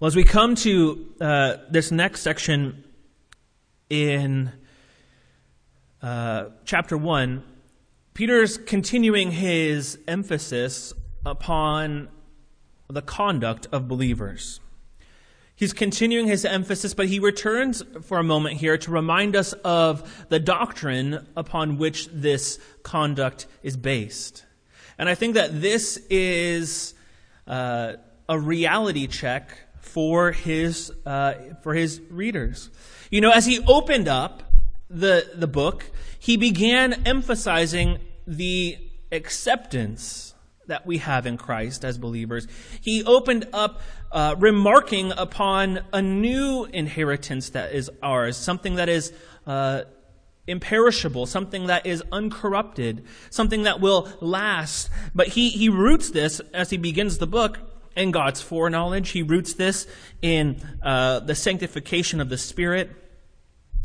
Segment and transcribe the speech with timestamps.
[0.00, 2.84] Well, as we come to uh, this next section
[3.90, 4.50] in
[6.00, 7.44] uh, chapter 1,
[8.14, 10.94] Peter's continuing his emphasis
[11.26, 12.08] upon
[12.88, 14.60] the conduct of believers.
[15.54, 20.24] He's continuing his emphasis, but he returns for a moment here to remind us of
[20.30, 24.46] the doctrine upon which this conduct is based.
[24.96, 26.94] And I think that this is
[27.46, 27.96] uh,
[28.30, 32.70] a reality check for his, uh, for his readers.
[33.10, 34.42] You know, as he opened up
[34.88, 38.78] the, the book, he began emphasizing the
[39.10, 40.34] acceptance
[40.66, 42.46] that we have in Christ as believers.
[42.80, 43.80] He opened up
[44.12, 49.12] uh, remarking upon a new inheritance that is ours, something that is
[49.46, 49.82] uh,
[50.46, 54.90] imperishable, something that is uncorrupted, something that will last.
[55.14, 57.58] But he, he roots this as he begins the book
[57.96, 59.10] in God's foreknowledge.
[59.10, 59.86] He roots this
[60.22, 62.90] in uh, the sanctification of the Spirit.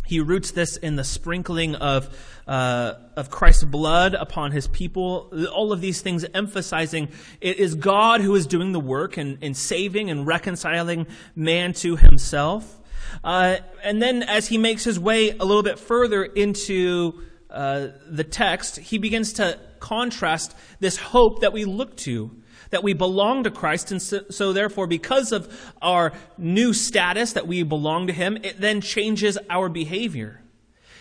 [0.06, 2.16] He roots this in the sprinkling of,
[2.48, 5.32] uh, of Christ's blood upon his people.
[5.52, 7.10] All of these things emphasizing
[7.42, 11.96] it is God who is doing the work in, in saving and reconciling man to
[11.96, 12.82] himself.
[13.24, 18.24] Uh, and then as he makes his way a little bit further into uh, the
[18.24, 22.32] text, he begins to contrast this hope that we look to
[22.76, 25.48] that we belong to Christ, and so, so, therefore, because of
[25.82, 30.42] our new status that we belong to Him, it then changes our behavior.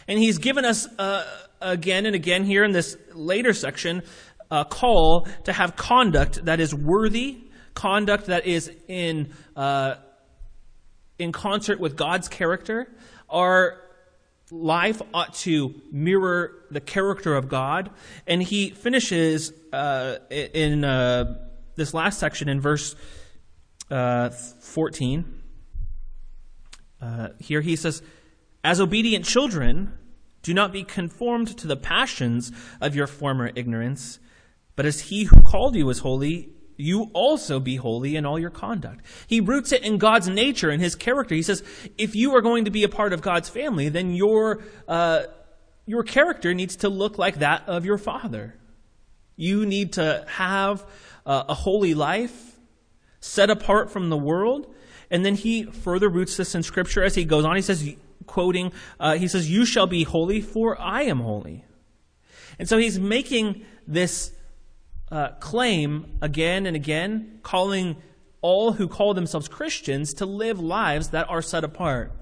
[0.07, 1.27] And He's given us uh,
[1.61, 4.03] again and again here in this later section
[4.53, 7.39] a call to have conduct that is worthy,
[7.75, 9.97] conduct that is in uh,
[11.19, 12.87] in concert with God's character.
[13.29, 13.81] Our
[14.53, 17.91] life ought to mirror the character of God.
[18.27, 21.44] And he finishes uh, in uh,
[21.77, 22.95] this last section in verse
[23.91, 25.43] uh, 14.
[27.01, 28.03] Uh, here he says,
[28.63, 29.93] As obedient children,
[30.43, 34.19] do not be conformed to the passions of your former ignorance,
[34.77, 38.51] but as he who called you is holy, you also be holy in all your
[38.51, 39.05] conduct.
[39.27, 41.35] He roots it in God's nature and his character.
[41.35, 41.63] He says,
[41.97, 45.25] if you are going to be a part of God's family, then your, uh,
[45.87, 48.57] your character needs to look like that of your father.
[49.37, 50.85] You need to have
[51.27, 52.59] uh, a holy life,
[53.21, 54.73] set apart from the world.
[55.11, 57.57] And then he further roots this in Scripture as he goes on.
[57.57, 57.95] He says,
[58.27, 61.65] quoting, uh, he says, You shall be holy, for I am holy.
[62.59, 64.33] And so he's making this
[65.11, 67.97] uh, claim again and again, calling
[68.41, 72.13] all who call themselves Christians to live lives that are set apart.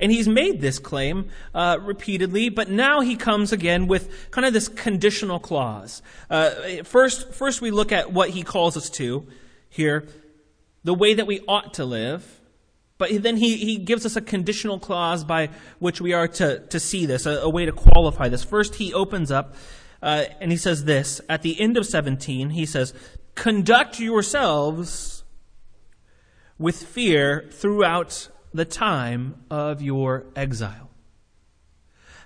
[0.00, 4.52] And he's made this claim uh, repeatedly, but now he comes again with kind of
[4.52, 6.02] this conditional clause.
[6.28, 9.26] Uh, first, first, we look at what he calls us to
[9.68, 10.08] here,
[10.84, 12.40] the way that we ought to live.
[12.98, 16.80] But then he, he gives us a conditional clause by which we are to, to
[16.80, 18.44] see this, a, a way to qualify this.
[18.44, 19.54] First, he opens up
[20.02, 22.92] uh, and he says this at the end of 17, he says,
[23.34, 25.24] Conduct yourselves
[26.58, 30.90] with fear throughout the time of your exile.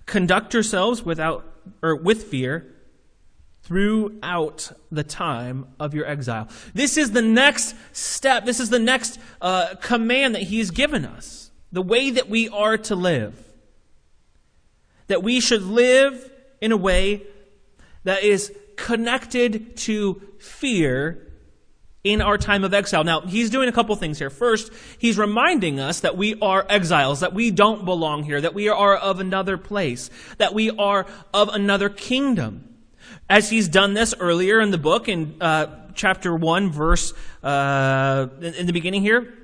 [0.06, 1.44] Conduct yourselves without
[1.82, 2.72] or with fear
[3.62, 6.48] throughout the time of your exile.
[6.72, 8.44] This is the next step.
[8.44, 11.50] This is the next uh, command that He's given us.
[11.72, 13.42] The way that we are to live.
[15.08, 17.24] That we should live in a way
[18.04, 21.25] that is connected to fear
[22.06, 23.02] in our time of exile.
[23.02, 24.30] Now, he's doing a couple things here.
[24.30, 28.68] First, he's reminding us that we are exiles, that we don't belong here, that we
[28.68, 30.08] are of another place,
[30.38, 32.76] that we are of another kingdom.
[33.28, 37.12] As he's done this earlier in the book, in uh, chapter 1, verse,
[37.42, 39.34] uh, in the beginning here,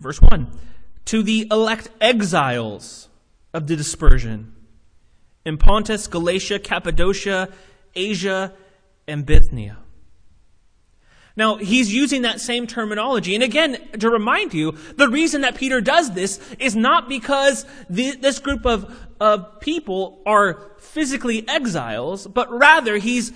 [0.00, 0.50] verse 1.
[1.04, 3.08] To the elect exiles
[3.54, 4.52] of the dispersion
[5.44, 7.50] in Pontus, Galatia, Cappadocia,
[7.94, 8.52] Asia,
[9.06, 9.78] and Bithynia.
[11.38, 13.36] Now, he's using that same terminology.
[13.36, 18.16] And again, to remind you, the reason that Peter does this is not because the,
[18.16, 23.32] this group of, of people are physically exiles, but rather he's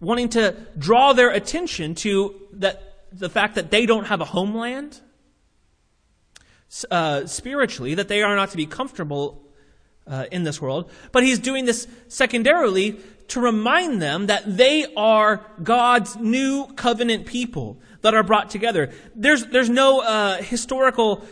[0.00, 5.00] wanting to draw their attention to that, the fact that they don't have a homeland
[6.90, 9.47] uh, spiritually, that they are not to be comfortable
[10.08, 10.90] uh, in this world.
[11.12, 17.78] But he's doing this secondarily to remind them that they are God's new covenant people
[18.00, 18.90] that are brought together.
[19.14, 21.24] There's, there's no uh, historical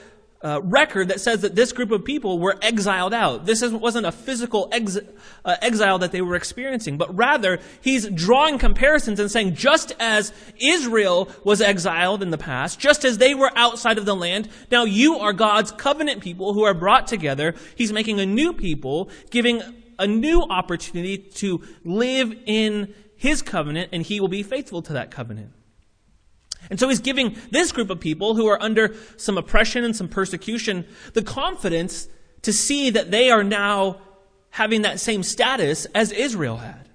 [0.46, 3.46] uh, record that says that this group of people were exiled out.
[3.46, 4.96] This wasn't a physical ex-
[5.44, 10.32] uh, exile that they were experiencing, but rather he's drawing comparisons and saying just as
[10.56, 14.84] Israel was exiled in the past, just as they were outside of the land, now
[14.84, 17.56] you are God's covenant people who are brought together.
[17.74, 19.62] He's making a new people, giving
[19.98, 25.10] a new opportunity to live in his covenant, and he will be faithful to that
[25.10, 25.55] covenant.
[26.70, 30.08] And so he's giving this group of people who are under some oppression and some
[30.08, 32.08] persecution the confidence
[32.42, 34.00] to see that they are now
[34.50, 36.88] having that same status as Israel had.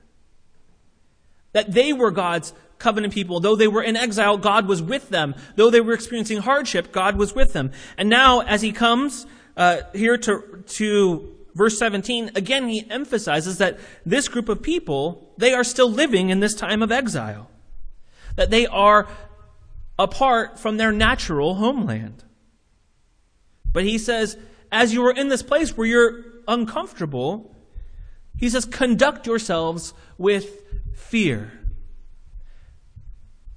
[1.54, 3.40] That they were God's covenant people.
[3.40, 5.36] Though they were in exile, God was with them.
[5.56, 7.72] Though they were experiencing hardship, God was with them.
[7.98, 9.26] And now, as he comes
[9.56, 15.54] uh, here to, to verse 17, again he emphasizes that this group of people, they
[15.54, 17.50] are still living in this time of exile.
[18.36, 19.08] That they are
[20.02, 22.24] apart from their natural homeland.
[23.72, 24.36] But he says,
[24.72, 27.56] as you are in this place where you're uncomfortable,
[28.36, 30.64] he says, conduct yourselves with
[30.96, 31.54] fear.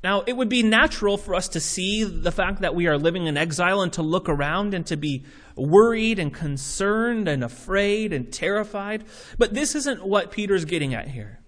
[0.02, 3.26] Now, it would be natural for us to see the fact that we are living
[3.26, 5.24] in exile and to look around and to be
[5.56, 9.04] worried and concerned and afraid and terrified.
[9.38, 11.40] But this isn't what Peter's getting at here.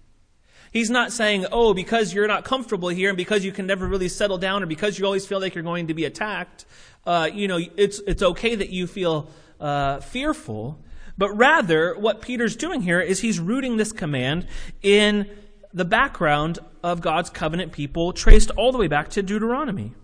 [0.77, 4.09] He's not saying, oh, because you're not comfortable here and because you can never really
[4.09, 6.65] settle down or because you always feel like you're going to be attacked,
[7.03, 9.27] uh, you know, it's, it's okay that you feel
[9.59, 10.79] uh, fearful.
[11.17, 14.45] But rather, what Peter's doing here is he's rooting this command
[14.83, 15.27] in
[15.73, 19.95] the background of God's covenant people, traced all the way back to Deuteronomy.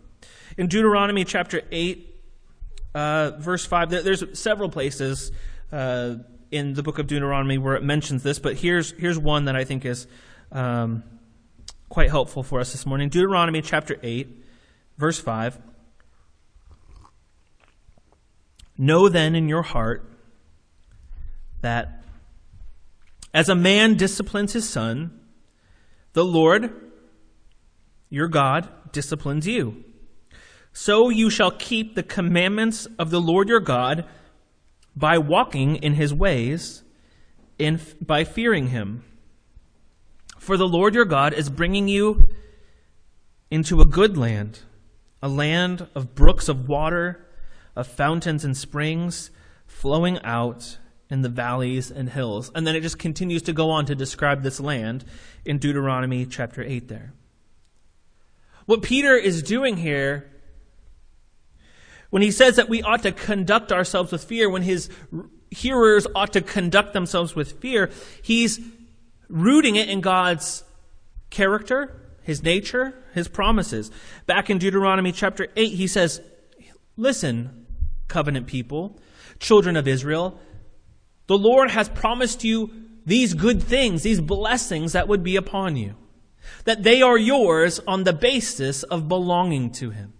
[0.57, 2.19] In Deuteronomy chapter 8,
[2.95, 5.31] uh, verse 5, there's several places
[5.71, 6.15] uh,
[6.49, 9.65] in the book of Deuteronomy where it mentions this, but here's, here's one that I
[9.65, 10.07] think is
[10.53, 11.03] um,
[11.89, 13.09] quite helpful for us this morning.
[13.09, 14.27] Deuteronomy chapter 8,
[14.97, 15.59] verse 5.
[18.77, 20.09] Know then in your heart
[21.61, 22.03] that
[23.33, 25.19] as a man disciplines his son,
[26.13, 26.71] the Lord,
[28.09, 29.83] your God, disciplines you.
[30.71, 34.05] So you shall keep the commandments of the Lord your God
[34.95, 36.83] by walking in his ways
[37.59, 39.03] and by fearing him.
[40.43, 42.27] For the Lord your God is bringing you
[43.49, 44.59] into a good land,
[45.21, 47.25] a land of brooks of water,
[47.77, 49.31] of fountains and springs
[49.65, 50.79] flowing out
[51.09, 52.51] in the valleys and hills.
[52.53, 55.05] And then it just continues to go on to describe this land
[55.45, 57.13] in Deuteronomy chapter 8 there.
[58.65, 60.29] What Peter is doing here,
[62.09, 64.89] when he says that we ought to conduct ourselves with fear, when his
[65.51, 67.89] hearers ought to conduct themselves with fear,
[68.21, 68.59] he's
[69.33, 70.63] rooting it in God's
[71.31, 73.89] character, his nature, his promises.
[74.27, 76.21] Back in Deuteronomy chapter 8, he says,
[76.95, 77.65] Listen,
[78.07, 78.99] covenant people,
[79.39, 80.39] children of Israel,
[81.25, 82.69] the Lord has promised you
[83.07, 85.95] these good things, these blessings that would be upon you,
[86.65, 90.13] that they are yours on the basis of belonging to Him,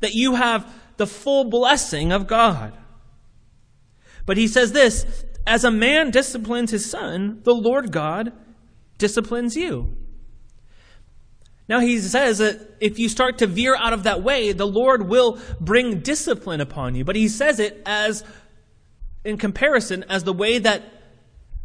[0.00, 2.76] that you have the full blessing of God.
[4.26, 8.32] But he says this as a man disciplines his son, the Lord God
[8.98, 9.96] disciplines you.
[11.68, 15.08] Now he says that if you start to veer out of that way, the Lord
[15.08, 17.04] will bring discipline upon you.
[17.04, 18.24] But he says it as,
[19.24, 20.82] in comparison, as the way that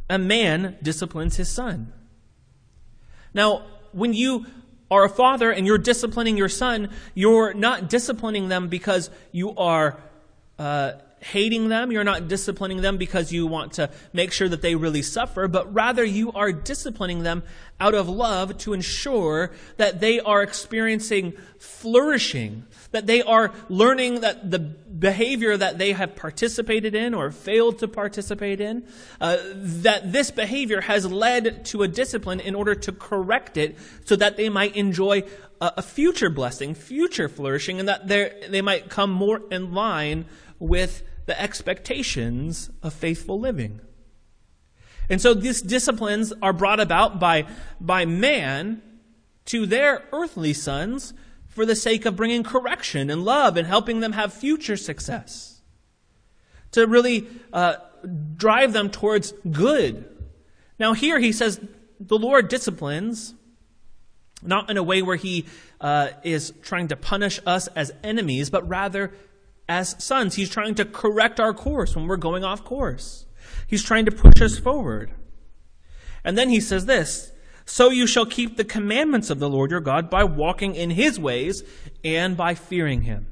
[0.09, 1.93] a man disciplines his son.
[3.33, 4.45] Now, when you
[4.89, 10.01] are a father and you're disciplining your son, you're not disciplining them because you are
[10.59, 11.91] uh, hating them.
[11.91, 15.71] You're not disciplining them because you want to make sure that they really suffer, but
[15.73, 17.43] rather you are disciplining them
[17.79, 24.49] out of love to ensure that they are experiencing flourishing, that they are learning that
[24.49, 28.83] the behavior that they have participated in or failed to participate in,
[29.19, 34.15] uh, that this behavior has led to a discipline in order to correct it so
[34.15, 35.23] that they might enjoy
[35.61, 40.25] a, a future blessing, future flourishing, and that they might come more in line
[40.61, 43.81] with the expectations of faithful living.
[45.09, 47.47] And so these disciplines are brought about by,
[47.81, 48.81] by man
[49.45, 51.13] to their earthly sons
[51.49, 55.61] for the sake of bringing correction and love and helping them have future success.
[56.73, 57.77] To really uh,
[58.37, 60.07] drive them towards good.
[60.79, 61.59] Now, here he says
[61.99, 63.33] the Lord disciplines,
[64.43, 65.45] not in a way where he
[65.81, 69.11] uh, is trying to punish us as enemies, but rather
[69.71, 70.35] as sons.
[70.35, 73.25] He's trying to correct our course when we're going off course.
[73.65, 75.11] He's trying to push us forward.
[76.25, 77.31] And then he says this
[77.65, 81.17] So you shall keep the commandments of the Lord your God by walking in his
[81.17, 81.63] ways
[82.03, 83.27] and by fearing him.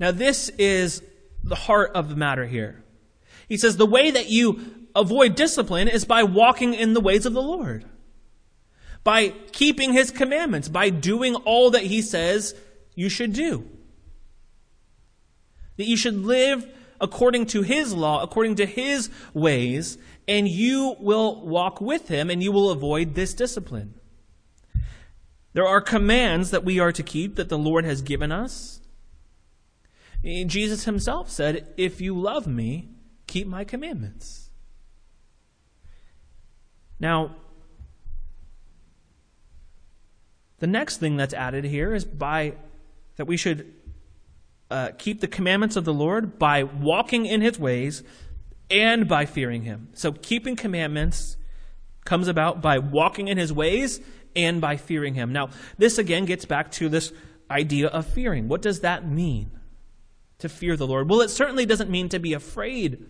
[0.00, 1.02] Now, this is
[1.44, 2.82] the heart of the matter here.
[3.48, 7.34] He says the way that you avoid discipline is by walking in the ways of
[7.34, 7.84] the Lord,
[9.04, 12.56] by keeping his commandments, by doing all that he says
[12.96, 13.68] you should do.
[15.80, 16.68] That you should live
[17.00, 19.96] according to his law, according to his ways,
[20.28, 23.94] and you will walk with him and you will avoid this discipline.
[25.54, 28.82] There are commands that we are to keep that the Lord has given us.
[30.22, 32.90] Jesus himself said, If you love me,
[33.26, 34.50] keep my commandments.
[36.98, 37.36] Now,
[40.58, 42.56] the next thing that's added here is by
[43.16, 43.72] that we should
[44.70, 48.02] uh, keep the commandments of the Lord by walking in his ways
[48.70, 49.88] and by fearing him.
[49.94, 51.36] So keeping commandments
[52.04, 54.00] comes about by walking in his ways
[54.36, 55.32] and by fearing him.
[55.32, 57.12] Now, this again gets back to this
[57.50, 58.48] idea of fearing.
[58.48, 59.50] What does that mean?
[60.38, 61.10] To fear the Lord?
[61.10, 63.04] Well, it certainly doesn't mean to be afraid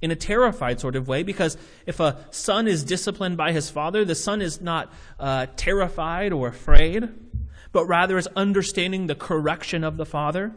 [0.00, 1.56] in a terrified sort of way, because
[1.86, 6.48] if a son is disciplined by his father, the son is not uh, terrified or
[6.48, 7.08] afraid,
[7.74, 10.52] but rather as understanding the correction of the father.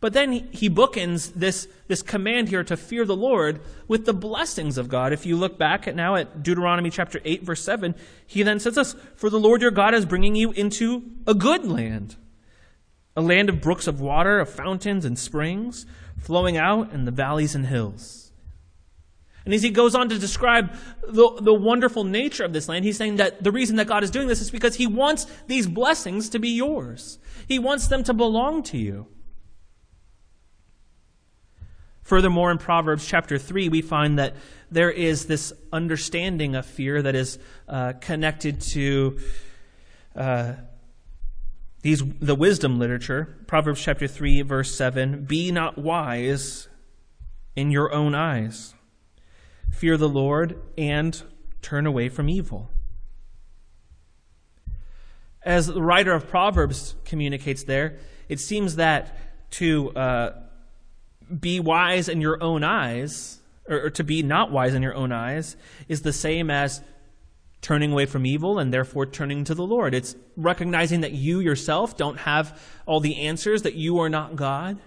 [0.00, 4.76] But then he bookends this, this command here to fear the Lord with the blessings
[4.76, 5.12] of God.
[5.12, 7.94] If you look back at now at Deuteronomy chapter 8, verse 7,
[8.26, 11.64] he then says this For the Lord your God is bringing you into a good
[11.64, 12.16] land,
[13.16, 15.86] a land of brooks of water, of fountains and springs,
[16.18, 18.23] flowing out in the valleys and hills.
[19.44, 20.74] And as he goes on to describe
[21.06, 24.10] the, the wonderful nature of this land, he's saying that the reason that God is
[24.10, 27.18] doing this is because he wants these blessings to be yours.
[27.46, 29.06] He wants them to belong to you.
[32.02, 34.34] Furthermore, in Proverbs chapter 3, we find that
[34.70, 39.18] there is this understanding of fear that is uh, connected to
[40.14, 40.52] uh,
[41.80, 43.36] these, the wisdom literature.
[43.46, 46.68] Proverbs chapter 3, verse 7 Be not wise
[47.56, 48.74] in your own eyes,
[49.74, 51.20] fear the Lord, and
[51.62, 52.70] turn away from evil.
[55.42, 59.18] As the writer of Proverbs communicates there, it seems that
[59.50, 60.32] to uh,
[61.40, 65.12] be wise in your own eyes, or, or to be not wise in your own
[65.12, 65.56] eyes,
[65.88, 66.80] is the same as
[67.60, 69.94] turning away from evil and therefore turning to the Lord.
[69.94, 74.78] It's recognizing that you yourself don't have all the answers, that you are not God.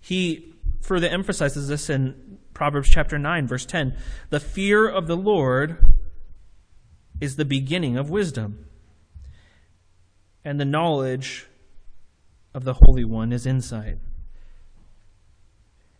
[0.00, 3.94] He further emphasizes this in Proverbs chapter 9, verse 10.
[4.30, 5.76] The fear of the Lord
[7.20, 8.64] is the beginning of wisdom,
[10.42, 11.48] and the knowledge
[12.54, 13.98] of the Holy One is insight.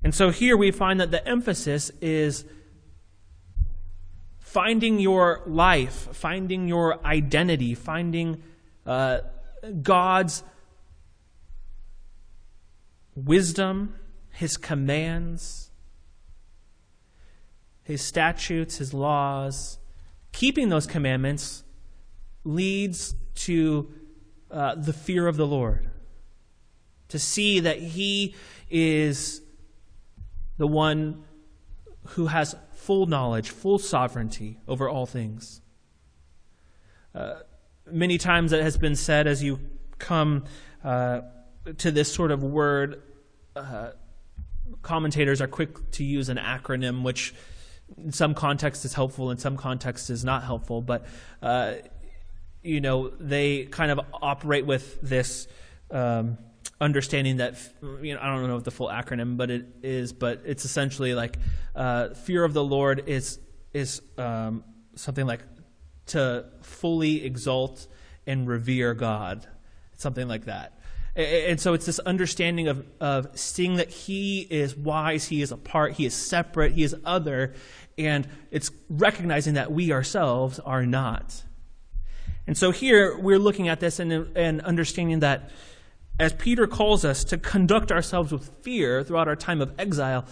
[0.03, 2.47] And so here we find that the emphasis is
[4.39, 8.43] finding your life, finding your identity, finding
[8.87, 9.19] uh,
[9.83, 10.43] God's
[13.15, 13.97] wisdom,
[14.31, 15.66] His commands,
[17.87, 19.78] His statutes, His laws.
[20.33, 21.62] Keeping those commandments
[22.43, 23.93] leads to
[24.50, 25.88] uh, the fear of the Lord.
[27.11, 28.35] To see that He
[28.69, 29.40] is
[30.59, 31.23] the one
[32.09, 35.61] who has full knowledge, full sovereignty over all things.
[37.14, 37.37] Uh,
[37.88, 39.61] many times it has been said as you
[39.99, 40.45] come
[40.83, 41.21] uh,
[41.78, 43.00] to this sort of word,
[43.55, 43.90] uh,
[44.83, 47.33] commentators are quick to use an acronym, which
[47.97, 50.83] in some context is helpful, in some context is not helpful.
[50.83, 51.07] But
[51.43, 51.75] uh,
[52.62, 55.49] you know, they kind of operate with this.
[55.90, 56.38] Um,
[56.78, 57.57] understanding that
[58.02, 61.14] you know I don't know what the full acronym, but it is, but it's essentially
[61.14, 61.38] like
[61.75, 63.38] uh, fear of the Lord is
[63.73, 64.64] is um,
[64.95, 65.40] something like
[66.07, 67.87] to fully exalt
[68.26, 69.47] and revere God,
[69.97, 70.75] something like that.
[71.17, 75.95] And so it's this understanding of, of seeing that He is wise, He is apart,
[75.95, 77.55] He is separate, He is other,
[77.97, 81.43] and it's recognizing that we ourselves are not.
[82.47, 85.51] And so here we're looking at this and, and understanding that
[86.19, 90.27] as Peter calls us to conduct ourselves with fear throughout our time of exile,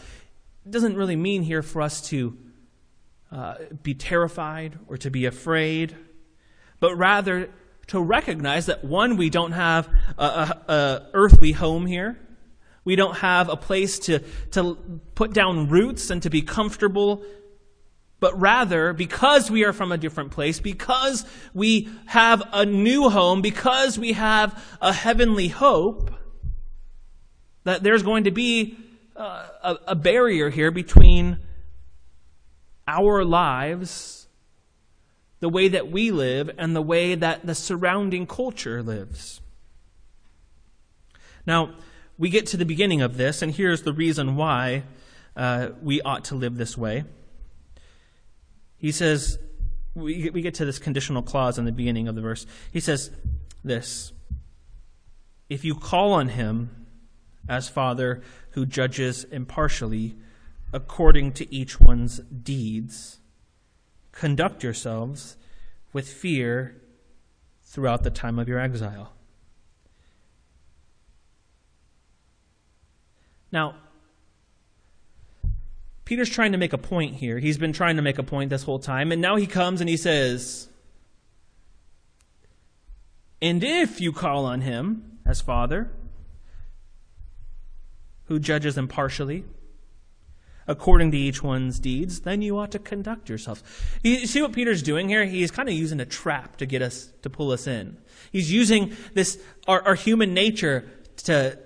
[0.67, 2.37] it doesn't really mean here for us to
[3.33, 5.97] uh, be terrified or to be afraid,
[6.79, 7.50] but rather
[7.88, 9.88] to recognize that one, we don't have
[10.19, 12.19] a, a, a earthly home here.
[12.85, 14.21] We don't have a place to,
[14.53, 14.75] to
[15.14, 17.25] put down roots and to be comfortable
[18.25, 23.43] but rather because we are from a different place, because we have a new home,
[23.43, 26.11] because we have a heavenly hope,
[27.64, 28.79] that there's going to be
[29.14, 31.38] a, a barrier here between
[32.88, 34.24] our lives,
[35.41, 39.41] the way that we live, and the way that the surrounding culture lives.
[41.47, 41.75] Now,
[42.17, 44.85] we get to the beginning of this, and here's the reason why
[45.37, 47.05] uh, we ought to live this way.
[48.79, 49.38] He says,
[49.95, 52.47] we, we get to this conditional clause in the beginning of the verse.
[52.73, 53.11] He says
[53.62, 54.12] this
[55.49, 56.87] If you call on him
[57.49, 60.17] as Father who judges impartially
[60.73, 63.21] according to each one's deeds,
[64.14, 65.37] conduct yourselves
[65.92, 66.80] with fear
[67.62, 69.12] throughout the time of your exile.
[73.50, 73.76] Now,
[76.04, 77.38] Peter's trying to make a point here.
[77.38, 79.88] He's been trying to make a point this whole time, and now he comes and
[79.88, 80.68] he says,
[83.40, 85.90] And if you call on him as Father,
[88.26, 89.44] who judges impartially,
[90.66, 93.99] according to each one's deeds, then you ought to conduct yourself.
[94.02, 95.25] You see what Peter's doing here?
[95.25, 97.99] He's kind of using a trap to get us, to pull us in.
[98.33, 100.90] He's using this, our, our human nature
[101.25, 101.59] to,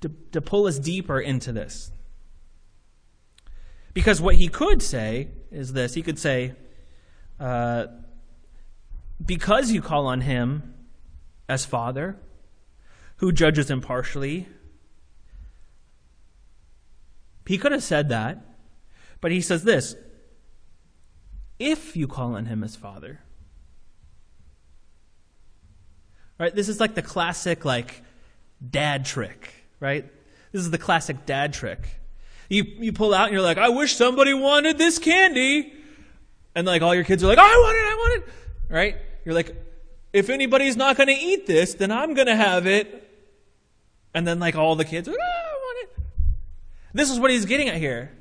[0.00, 1.90] to, to pull us deeper into this.
[3.94, 6.54] Because what he could say is this he could say,
[7.38, 7.86] uh,
[9.24, 10.74] because you call on him
[11.48, 12.16] as Father,
[13.16, 14.48] who judges impartially,
[17.46, 18.38] he could have said that,
[19.20, 19.94] but he says this
[21.58, 23.20] if you call on him as Father.
[26.38, 26.54] Right?
[26.54, 28.02] This is like the classic, like,
[28.68, 30.10] dad trick, right?
[30.50, 32.00] This is the classic dad trick
[32.52, 35.72] you, you pull out and you're like, I wish somebody wanted this candy.
[36.54, 38.34] And like all your kids are like, I want it, I want it.
[38.68, 38.96] Right?
[39.24, 39.56] You're like,
[40.12, 43.10] if anybody's not going to eat this, then I'm going to have it.
[44.14, 46.04] And then like all the kids are like, ah oh, I want it.
[46.92, 48.12] This is what he's getting at here.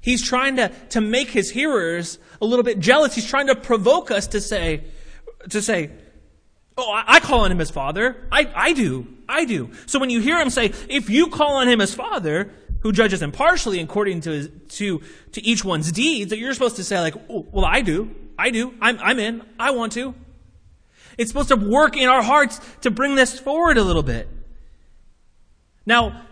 [0.00, 3.14] He's trying to, to make his hearers a little bit jealous.
[3.14, 4.84] He's trying to provoke us to say,
[5.50, 5.90] to say,
[6.76, 8.26] Oh, I, call on him as Father.
[8.32, 9.06] I, I do.
[9.28, 9.70] I do.
[9.86, 13.20] So when you hear him say, if you call on him as Father, who judges
[13.20, 17.14] impartially according to, his, to, to each one's deeds, that you're supposed to say like,
[17.28, 18.14] oh, well, I do.
[18.38, 18.74] I do.
[18.80, 19.42] I'm, I'm in.
[19.60, 20.14] I want to.
[21.18, 24.28] It's supposed to work in our hearts to bring this forward a little bit.
[25.86, 26.22] Now,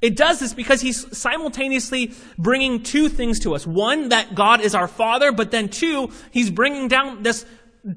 [0.00, 3.66] it does this because he's simultaneously bringing two things to us.
[3.66, 7.44] One, that God is our Father, but then two, he's bringing down this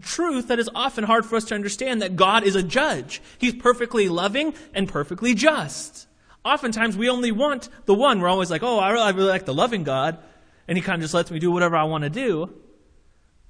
[0.01, 3.21] truth that is often hard for us to understand that God is a judge.
[3.37, 6.07] He's perfectly loving and perfectly just.
[6.43, 8.19] Oftentimes we only want the one.
[8.19, 10.17] We're always like, oh, I really, I really like the loving God,
[10.67, 12.53] and he kind of just lets me do whatever I want to do.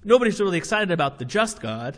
[0.04, 1.98] Nobody's really excited about the just God.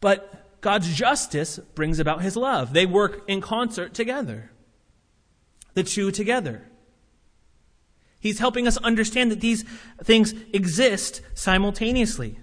[0.00, 2.72] But God's justice brings about his love.
[2.72, 4.50] They work in concert together.
[5.74, 6.66] The two together.
[8.18, 9.64] He's helping us understand that these
[10.02, 12.40] things exist simultaneously.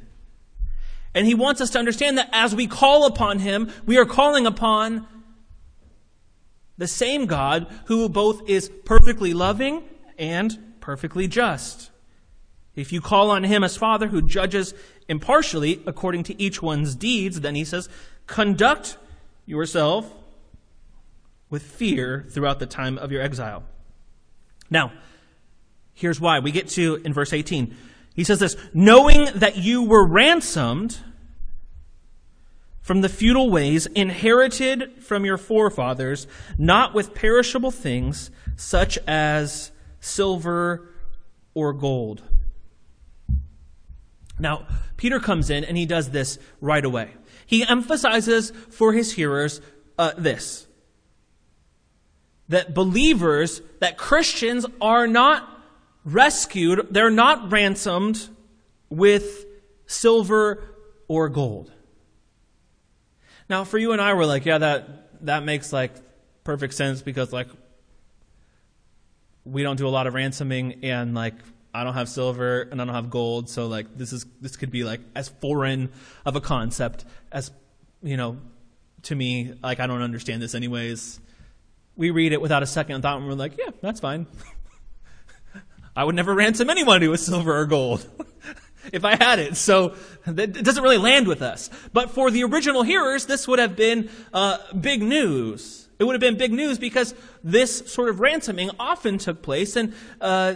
[1.14, 4.46] And he wants us to understand that as we call upon him, we are calling
[4.46, 5.06] upon
[6.78, 9.84] the same God who both is perfectly loving
[10.18, 11.92] and perfectly just.
[12.74, 14.74] If you call on him as Father who judges
[15.10, 17.90] impartially according to each one's deeds, then he says,
[18.28, 18.98] conduct
[19.46, 20.12] yourself
[21.50, 23.64] with fear throughout the time of your exile.
[24.70, 24.92] Now,
[25.94, 26.40] Here's why.
[26.40, 27.76] We get to in verse 18.
[28.16, 31.00] He says this, knowing that you were ransomed
[32.82, 40.90] from the futile ways inherited from your forefathers, not with perishable things such as silver
[41.54, 42.22] or gold.
[44.38, 47.12] Now, Peter comes in and he does this right away.
[47.45, 49.62] He emphasizes for his hearers
[49.97, 50.67] uh, this
[52.49, 55.49] that believers, that Christians are not
[56.06, 58.29] rescued, they're not ransomed
[58.89, 59.45] with
[59.86, 60.63] silver
[61.08, 61.71] or gold.
[63.49, 65.93] Now, for you and I, we're like, yeah, that, that makes like
[66.43, 67.47] perfect sense because like
[69.45, 71.36] we don't do a lot of ransoming and like
[71.74, 74.72] I don't have silver and I don't have gold, so like this is this could
[74.72, 75.92] be like as foreign
[76.26, 77.52] of a concept as
[78.02, 78.38] you know
[79.04, 79.54] to me.
[79.64, 81.20] Like I don't understand this anyways.
[81.96, 84.28] We read it without a second thought and we're like, yeah, that's fine.
[85.96, 88.08] I would never ransom anyone who was silver or gold.
[88.92, 89.56] if I had it.
[89.56, 91.70] So it doesn't really land with us.
[91.94, 95.88] But for the original hearers, this would have been uh, big news.
[96.00, 99.94] It would have been big news because this sort of ransoming often took place, and
[100.20, 100.56] uh,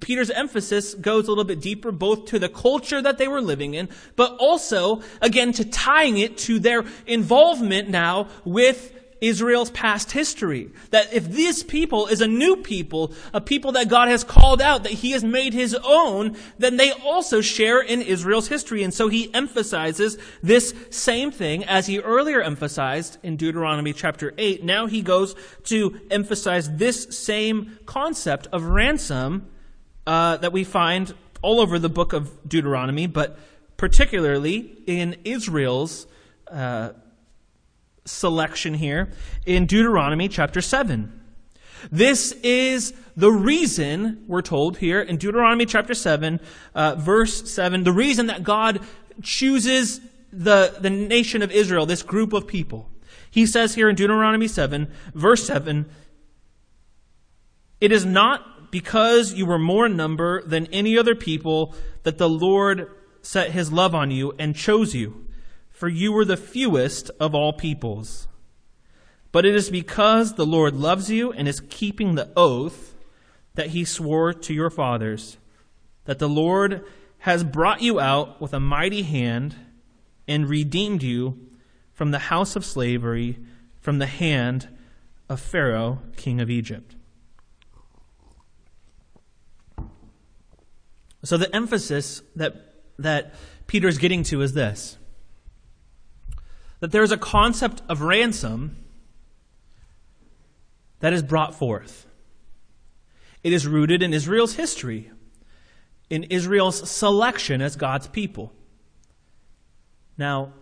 [0.00, 3.74] Peter's emphasis goes a little bit deeper, both to the culture that they were living
[3.74, 10.70] in, but also, again, to tying it to their involvement now with Israel's past history.
[10.90, 14.82] That if this people is a new people, a people that God has called out,
[14.82, 18.82] that he has made his own, then they also share in Israel's history.
[18.82, 24.62] And so he emphasizes this same thing as he earlier emphasized in Deuteronomy chapter 8.
[24.62, 29.48] Now he goes to emphasize this same concept of ransom
[30.06, 33.38] uh, that we find all over the book of Deuteronomy, but
[33.76, 36.06] particularly in Israel's
[36.50, 36.90] uh,
[38.04, 39.10] selection here
[39.46, 41.20] in Deuteronomy chapter 7.
[41.90, 46.40] This is the reason, we're told here in Deuteronomy chapter 7,
[46.74, 48.80] uh, verse 7, the reason that God
[49.22, 50.00] chooses
[50.32, 52.90] the, the nation of Israel, this group of people.
[53.30, 55.86] He says here in Deuteronomy 7, verse 7,
[57.80, 62.28] It is not because you were more in number than any other people that the
[62.28, 62.90] Lord
[63.22, 65.24] set his love on you and chose you
[65.74, 68.26] for you were the fewest of all peoples.
[69.32, 72.94] But it is because the Lord loves you and is keeping the oath
[73.54, 75.36] that he swore to your fathers,
[76.04, 76.84] that the Lord
[77.18, 79.56] has brought you out with a mighty hand
[80.26, 81.38] and redeemed you
[81.92, 83.38] from the house of slavery,
[83.80, 84.68] from the hand
[85.28, 86.93] of Pharaoh, king of Egypt.
[91.24, 92.54] So the emphasis that,
[92.98, 93.34] that
[93.66, 94.98] Peter is getting to is this
[96.80, 98.76] that there is a concept of ransom
[101.00, 102.06] that is brought forth.
[103.42, 105.10] It is rooted in Israel's history,
[106.10, 108.52] in Israel's selection as God's people.
[110.18, 110.52] Now,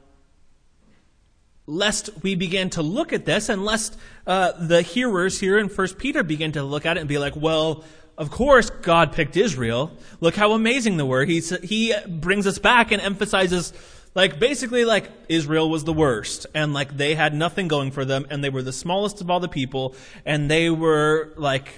[1.66, 5.98] lest we begin to look at this, and lest uh, the hearers here in First
[5.98, 7.84] Peter begin to look at it and be like, well,
[8.18, 9.92] of course God picked Israel.
[10.20, 11.24] Look how amazing they were.
[11.24, 13.72] He, he brings us back and emphasizes
[14.14, 18.26] like basically like Israel was the worst and like they had nothing going for them
[18.30, 19.94] and they were the smallest of all the people
[20.26, 21.72] and they were like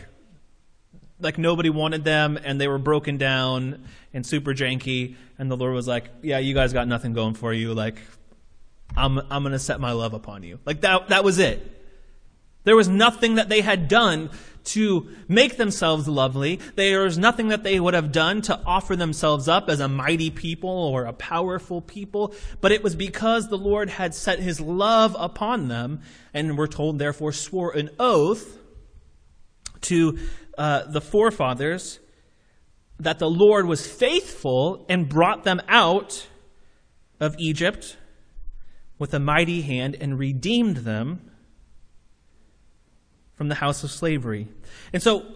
[1.20, 5.74] like nobody wanted them and they were broken down and super janky and the Lord
[5.74, 7.74] was like, "Yeah, you guys got nothing going for you.
[7.74, 7.96] Like
[8.96, 11.70] I'm I'm going to set my love upon you." Like that that was it.
[12.64, 14.30] There was nothing that they had done
[14.64, 16.58] to make themselves lovely.
[16.74, 20.30] There was nothing that they would have done to offer themselves up as a mighty
[20.30, 25.14] people or a powerful people, but it was because the Lord had set his love
[25.18, 26.00] upon them,
[26.32, 28.58] and we're told, therefore, swore an oath
[29.82, 30.18] to
[30.56, 32.00] uh, the forefathers
[32.98, 36.26] that the Lord was faithful and brought them out
[37.20, 37.98] of Egypt
[38.98, 41.30] with a mighty hand and redeemed them
[43.36, 44.48] from the house of slavery.
[44.92, 45.26] And so,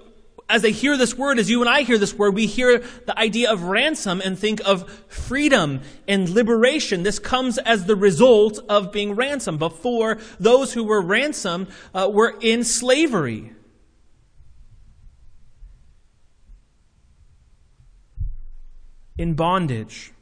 [0.49, 3.19] as they hear this word, as you and I hear this word, we hear the
[3.19, 7.03] idea of ransom and think of freedom and liberation.
[7.03, 9.59] This comes as the result of being ransomed.
[9.59, 13.53] Before, those who were ransomed uh, were in slavery.
[19.19, 20.13] In bondage.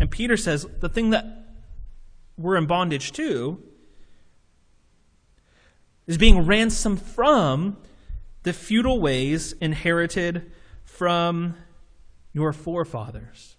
[0.00, 1.24] And Peter says the thing that
[2.36, 3.62] we're in bondage to
[6.06, 7.76] is being ransomed from
[8.42, 10.50] the futile ways inherited
[10.84, 11.54] from
[12.32, 13.56] your forefathers.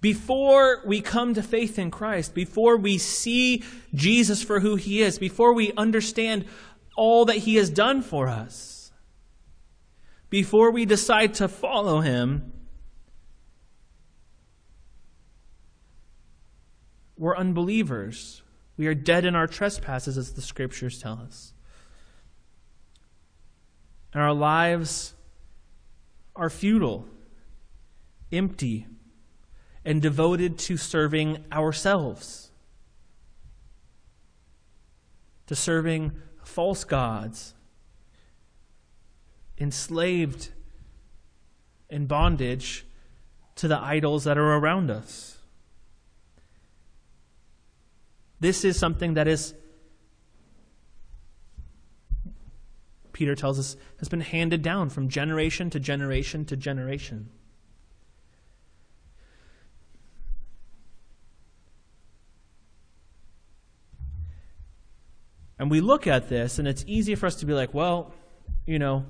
[0.00, 3.62] Before we come to faith in Christ, before we see
[3.94, 6.44] Jesus for who he is, before we understand
[6.96, 8.90] all that he has done for us,
[10.28, 12.52] before we decide to follow him,
[17.16, 18.41] we're unbelievers.
[18.76, 21.52] We are dead in our trespasses, as the scriptures tell us.
[24.12, 25.14] And our lives
[26.34, 27.06] are futile,
[28.30, 28.86] empty,
[29.84, 32.50] and devoted to serving ourselves,
[35.46, 37.54] to serving false gods,
[39.58, 40.50] enslaved
[41.90, 42.86] in bondage
[43.56, 45.31] to the idols that are around us.
[48.42, 49.54] This is something that is,
[53.12, 57.30] Peter tells us, has been handed down from generation to generation to generation.
[65.56, 68.12] And we look at this, and it's easy for us to be like, well,
[68.66, 69.06] you know,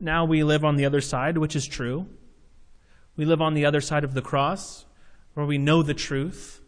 [0.00, 2.08] now we live on the other side, which is true.
[3.14, 4.86] We live on the other side of the cross,
[5.34, 6.62] where we know the truth.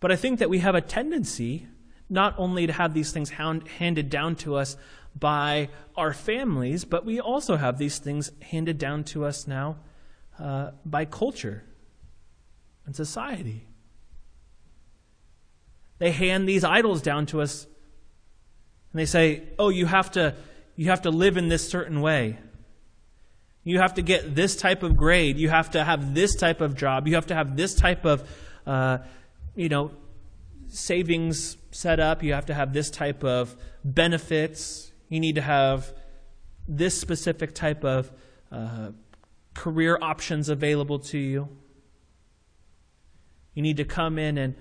[0.00, 1.66] But I think that we have a tendency
[2.08, 4.76] not only to have these things hound, handed down to us
[5.18, 9.76] by our families, but we also have these things handed down to us now
[10.38, 11.62] uh, by culture
[12.86, 13.66] and society.
[15.98, 17.66] They hand these idols down to us
[18.92, 20.34] and they say, "Oh, you have to
[20.76, 22.38] you have to live in this certain way.
[23.62, 25.36] You have to get this type of grade.
[25.36, 27.06] You have to have this type of job.
[27.06, 28.26] You have to have this type of,
[28.66, 28.98] uh,
[29.54, 29.90] you know,
[30.68, 32.22] savings set up.
[32.22, 34.92] You have to have this type of benefits.
[35.08, 35.92] You need to have
[36.68, 38.12] this specific type of
[38.52, 38.90] uh,
[39.54, 41.48] career options available to you.
[43.54, 44.54] You need to come in and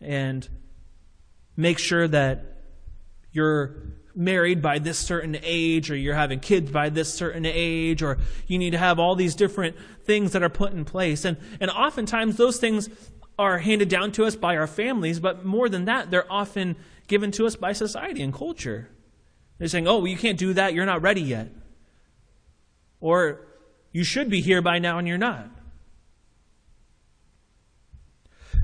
[0.00, 0.48] and
[1.56, 2.44] make sure that
[3.32, 3.76] you're
[4.14, 8.58] married by this certain age, or you're having kids by this certain age, or you
[8.58, 11.24] need to have all these different things that are put in place.
[11.24, 12.88] And, and oftentimes those things
[13.38, 17.30] are handed down to us by our families, but more than that, they're often given
[17.32, 18.88] to us by society and culture.
[19.58, 21.48] They're saying, oh, you can't do that, you're not ready yet.
[23.00, 23.46] Or
[23.92, 25.50] you should be here by now and you're not.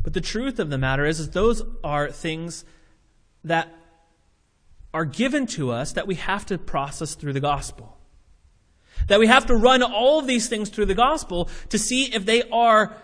[0.02, 2.64] But the truth of the matter is, is those are things
[3.44, 3.68] that
[4.92, 7.96] are given to us that we have to process through the gospel.
[9.08, 12.26] That we have to run all of these things through the gospel to see if
[12.26, 12.96] they are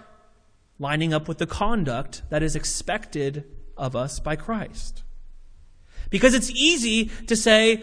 [0.79, 3.45] lining up with the conduct that is expected
[3.77, 5.03] of us by Christ.
[6.11, 7.83] Because it's easy to say,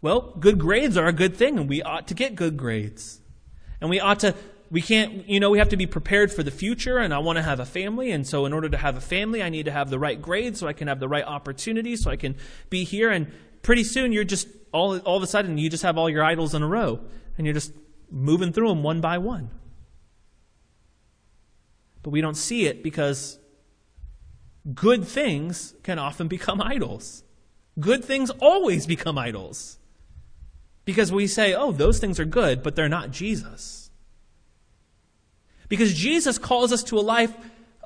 [0.00, 3.20] well, good grades are a good thing and we ought to get good grades.
[3.80, 4.34] And we ought to
[4.72, 7.36] we can't, you know, we have to be prepared for the future, and I want
[7.36, 8.10] to have a family.
[8.10, 10.58] And so, in order to have a family, I need to have the right grades
[10.58, 12.36] so I can have the right opportunities so I can
[12.70, 13.10] be here.
[13.10, 16.24] And pretty soon, you're just all, all of a sudden, you just have all your
[16.24, 17.00] idols in a row,
[17.36, 17.74] and you're just
[18.10, 19.50] moving through them one by one.
[22.02, 23.38] But we don't see it because
[24.74, 27.24] good things can often become idols.
[27.78, 29.78] Good things always become idols.
[30.84, 33.90] Because we say, oh, those things are good, but they're not Jesus.
[35.68, 37.34] Because Jesus calls us to a life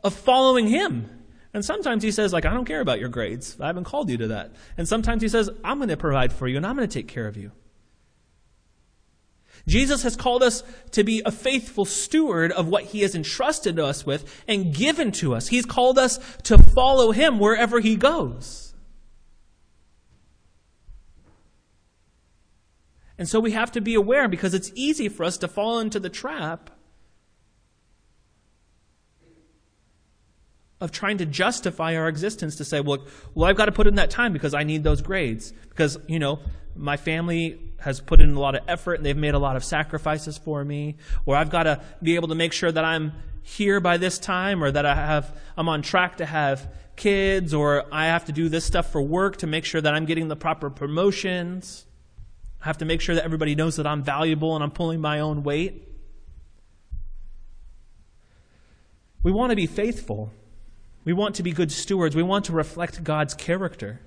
[0.02, 1.10] of following Him.
[1.52, 3.56] And sometimes He says, like, I don't care about your grades.
[3.60, 4.52] I haven't called you to that.
[4.76, 7.08] And sometimes He says, I'm going to provide for you and I'm going to take
[7.08, 7.52] care of you.
[9.66, 14.06] Jesus has called us to be a faithful steward of what he has entrusted us
[14.06, 15.48] with and given to us.
[15.48, 18.74] He's called us to follow him wherever he goes.
[23.18, 25.98] And so we have to be aware because it's easy for us to fall into
[25.98, 26.70] the trap
[30.80, 33.94] of trying to justify our existence to say, well, well, I've got to put in
[33.94, 35.52] that time because I need those grades.
[35.70, 36.40] Because, you know,
[36.74, 39.64] my family has put in a lot of effort and they've made a lot of
[39.64, 40.96] sacrifices for me.
[41.24, 43.12] Or I've got to be able to make sure that I'm
[43.42, 47.84] here by this time or that I have, I'm on track to have kids or
[47.92, 50.36] I have to do this stuff for work to make sure that I'm getting the
[50.36, 51.86] proper promotions.
[52.60, 55.20] I have to make sure that everybody knows that I'm valuable and I'm pulling my
[55.20, 55.86] own weight.
[59.22, 60.32] We want to be faithful.
[61.04, 62.16] We want to be good stewards.
[62.16, 64.00] We want to reflect God's character.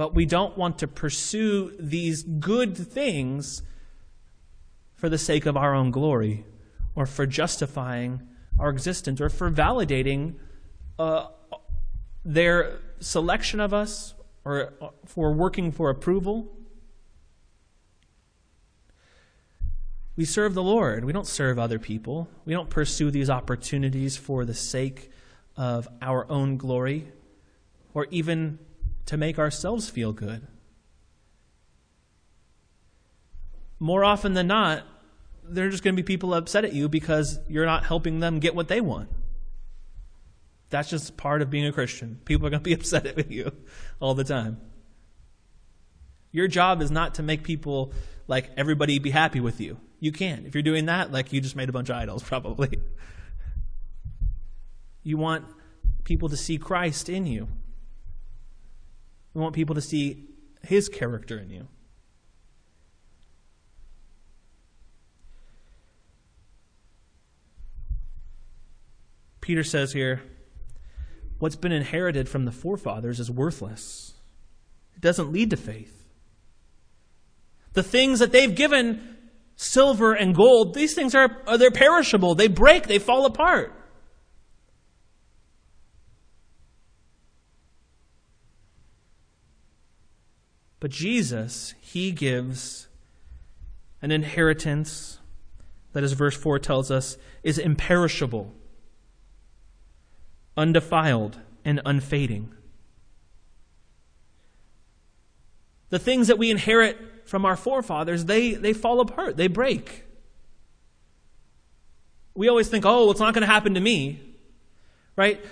[0.00, 3.60] But we don't want to pursue these good things
[4.94, 6.46] for the sake of our own glory
[6.94, 8.26] or for justifying
[8.58, 10.36] our existence or for validating
[10.98, 11.26] uh,
[12.24, 14.72] their selection of us or
[15.04, 16.50] for working for approval.
[20.16, 21.04] We serve the Lord.
[21.04, 22.26] We don't serve other people.
[22.46, 25.10] We don't pursue these opportunities for the sake
[25.58, 27.12] of our own glory
[27.92, 28.60] or even
[29.06, 30.46] to make ourselves feel good.
[33.78, 34.84] More often than not,
[35.42, 38.38] there are just going to be people upset at you because you're not helping them
[38.38, 39.08] get what they want.
[40.68, 42.20] That's just part of being a Christian.
[42.24, 43.52] People are going to be upset at you
[43.98, 44.60] all the time.
[46.32, 47.92] Your job is not to make people
[48.28, 49.78] like everybody be happy with you.
[49.98, 50.46] You can't.
[50.46, 52.78] If you're doing that, like you just made a bunch of idols, probably.
[55.02, 55.44] You want
[56.04, 57.48] people to see Christ in you.
[59.34, 60.28] You want people to see
[60.62, 61.68] his character in you.
[69.40, 70.22] Peter says here,
[71.38, 74.14] what's been inherited from the forefathers is worthless.
[74.94, 76.04] It doesn't lead to faith.
[77.72, 79.16] The things that they've given
[79.56, 82.34] silver and gold, these things are, are they're perishable.
[82.34, 83.79] They break, they fall apart.
[90.80, 92.88] But Jesus, he gives
[94.00, 95.18] an inheritance
[95.92, 98.52] that, as verse 4 tells us, is imperishable,
[100.56, 102.54] undefiled, and unfading.
[105.90, 110.04] The things that we inherit from our forefathers, they, they fall apart, they break.
[112.34, 114.20] We always think, oh, it's not going to happen to me,
[115.16, 115.44] right?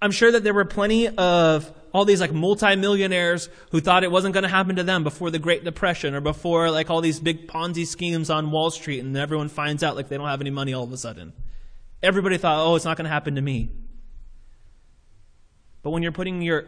[0.00, 4.34] I'm sure that there were plenty of all these like multimillionaires who thought it wasn't
[4.34, 7.46] going to happen to them before the Great Depression or before like all these big
[7.46, 10.74] Ponzi schemes on Wall Street and everyone finds out like they don't have any money
[10.74, 11.32] all of a sudden.
[12.02, 13.70] Everybody thought, oh, it's not going to happen to me.
[15.82, 16.64] But when you're putting your,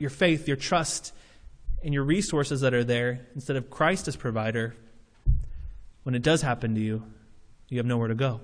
[0.00, 1.14] your faith, your trust,
[1.84, 4.74] and your resources that are there instead of Christ as provider,
[6.02, 7.04] when it does happen to you,
[7.68, 8.40] you have nowhere to go.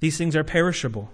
[0.00, 1.10] These things are perishable.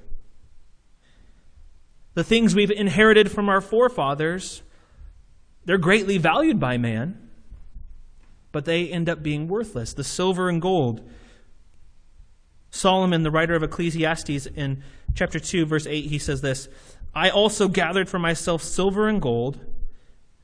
[2.19, 4.63] The things we've inherited from our forefathers,
[5.65, 7.17] they're greatly valued by man,
[8.51, 9.93] but they end up being worthless.
[9.95, 11.09] The silver and gold.
[12.73, 14.83] Solomon, the writer of Ecclesiastes, in
[15.15, 16.69] chapter 2, verse 8, he says this
[17.15, 19.61] I also gathered for myself silver and gold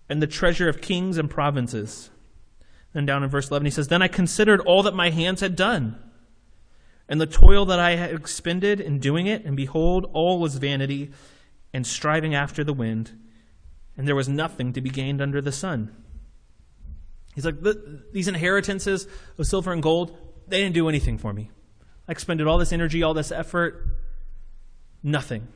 [0.08, 2.08] and the treasure of kings and provinces.
[2.92, 5.56] Then down in verse 11, he says, Then I considered all that my hands had
[5.56, 5.98] done,
[7.08, 11.10] and the toil that I had expended in doing it, and behold, all was vanity
[11.74, 13.10] and striving after the wind,
[13.96, 15.94] and there was nothing to be gained under the sun.
[17.34, 17.56] He's like,
[18.12, 20.16] These inheritances of silver and gold,
[20.48, 21.50] they didn't do anything for me.
[22.08, 23.98] I expended all this energy, all this effort,
[25.02, 25.48] nothing.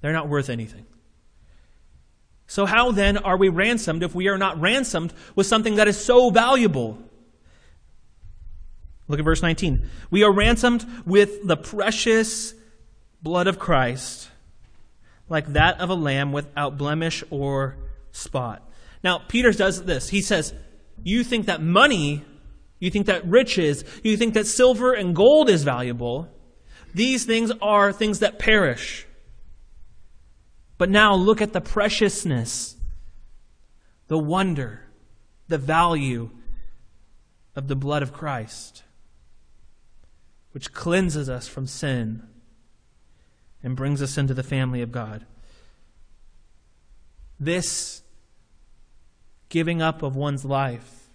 [0.00, 0.86] They're not worth anything.
[2.48, 6.02] So, how then are we ransomed if we are not ransomed with something that is
[6.02, 6.98] so valuable?
[9.08, 9.88] Look at verse 19.
[10.10, 12.54] We are ransomed with the precious
[13.22, 14.28] blood of Christ,
[15.28, 17.76] like that of a lamb without blemish or
[18.12, 18.62] spot.
[19.02, 20.08] Now, Peter does this.
[20.08, 20.54] He says,
[21.02, 22.24] You think that money,
[22.78, 26.28] you think that riches, you think that silver and gold is valuable.
[26.94, 29.06] These things are things that perish.
[30.78, 32.76] But now look at the preciousness,
[34.08, 34.82] the wonder,
[35.48, 36.30] the value
[37.54, 38.82] of the blood of Christ,
[40.52, 42.28] which cleanses us from sin
[43.66, 45.26] and brings us into the family of God.
[47.40, 48.00] This
[49.48, 51.08] giving up of one's life,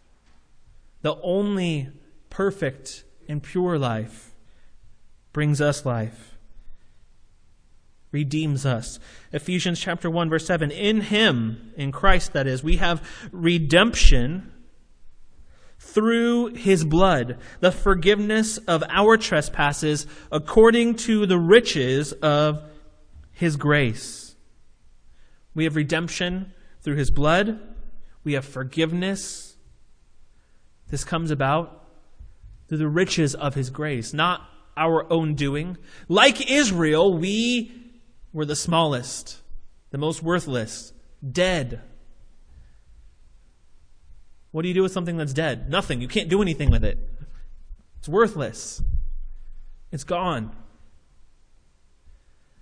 [1.01, 1.87] the only
[2.29, 4.35] perfect and pure life,
[5.31, 6.37] brings us life
[8.11, 8.99] redeems us.
[9.31, 14.51] Ephesians chapter 1 verse 7, in him, in Christ that is, we have redemption
[15.81, 22.63] through his blood, the forgiveness of our trespasses according to the riches of
[23.31, 24.35] his grace.
[25.55, 27.59] We have redemption through his blood.
[28.23, 29.57] We have forgiveness.
[30.89, 31.89] This comes about
[32.67, 35.77] through the riches of his grace, not our own doing.
[36.07, 37.71] Like Israel, we
[38.31, 39.41] were the smallest,
[39.89, 40.93] the most worthless,
[41.29, 41.81] dead.
[44.51, 45.69] What do you do with something that's dead?
[45.69, 46.01] Nothing.
[46.01, 46.97] You can't do anything with it.
[47.99, 48.81] It's worthless.
[49.91, 50.55] It's gone.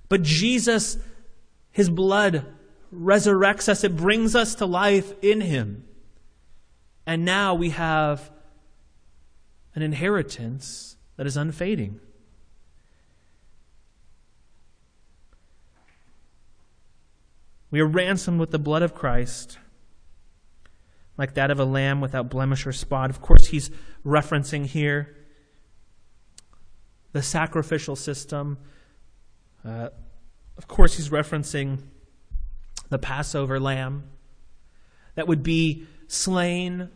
[0.08, 0.98] But Jesus,
[1.72, 2.46] His blood
[2.94, 5.86] resurrects us, it brings us to life in Him.
[7.06, 8.32] And now we have
[9.76, 12.00] an inheritance that is unfading.
[17.72, 19.60] We are ransomed with the blood of Christ,
[21.20, 23.10] like that of a lamb without blemish or spot.
[23.10, 23.70] Of course, he's
[24.06, 25.18] referencing here
[27.12, 28.58] the sacrificial system.
[29.66, 29.90] Uh,
[30.58, 31.80] of course, he's referencing
[32.88, 34.04] the Passover lamb
[35.16, 36.90] that would be slain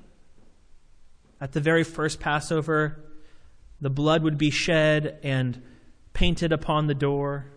[1.42, 3.04] at the very first Passover.
[3.82, 5.62] The blood would be shed and
[6.14, 7.48] painted upon the door.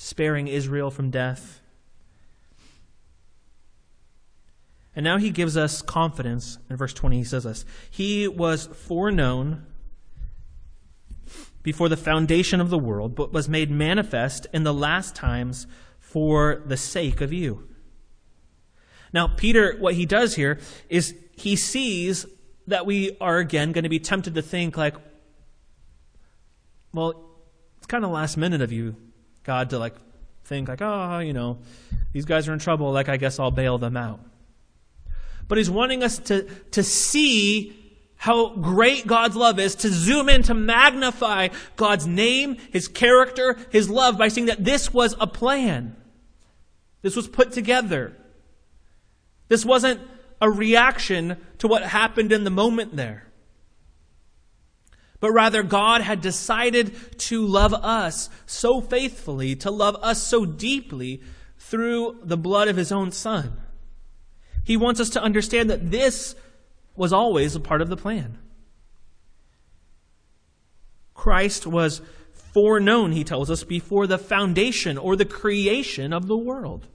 [0.00, 1.60] Sparing Israel from death.
[4.94, 6.58] And now he gives us confidence.
[6.70, 9.66] In verse 20, he says this He was foreknown
[11.64, 15.66] before the foundation of the world, but was made manifest in the last times
[15.98, 17.68] for the sake of you.
[19.12, 22.24] Now, Peter, what he does here is he sees
[22.68, 24.94] that we are again going to be tempted to think, like,
[26.92, 27.30] well,
[27.78, 28.94] it's kind of last minute of you
[29.48, 29.94] God to like
[30.44, 31.56] think like, oh, you know,
[32.12, 34.20] these guys are in trouble, like I guess I'll bail them out.
[35.48, 37.74] But he's wanting us to, to see
[38.16, 43.88] how great God's love is, to zoom in, to magnify God's name, His character, His
[43.88, 45.96] love by seeing that this was a plan.
[47.00, 48.14] This was put together.
[49.48, 49.98] This wasn't
[50.42, 53.27] a reaction to what happened in the moment there
[55.20, 61.22] but rather God had decided to love us so faithfully, to love us so deeply
[61.58, 63.60] through the blood of his own son.
[64.64, 66.34] He wants us to understand that this
[66.94, 68.38] was always a part of the plan.
[71.14, 72.00] Christ was
[72.32, 76.86] foreknown, he tells us, before the foundation or the creation of the world.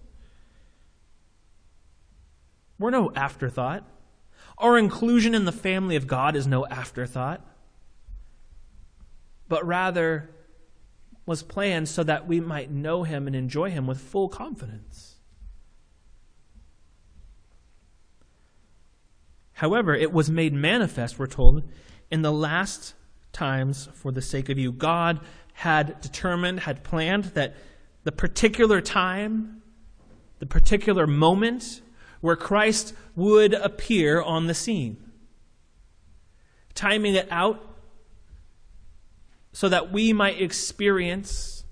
[2.80, 3.86] We're no afterthought.
[4.58, 7.46] Our inclusion in the family of God is no afterthought,
[9.48, 10.30] but rather
[11.26, 15.16] was planned so that we might know him and enjoy him with full confidence.
[19.54, 21.64] However, it was made manifest, we're told,
[22.12, 22.96] in the last
[23.32, 24.72] times for the sake of you.
[24.72, 25.20] God
[25.54, 27.56] had determined, had planned that
[28.04, 29.62] the particular time,
[30.40, 31.82] the particular moment
[32.20, 34.98] where Christ would appear on the scene,
[36.74, 37.73] timing it out
[39.54, 41.64] so that we might experience